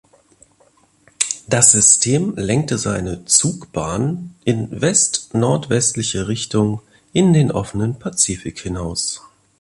[1.47, 6.81] Das System lenkte seine Zugbahn in west-nordwestliche Richtung
[7.13, 9.21] in den offenen Pazifik hinaus.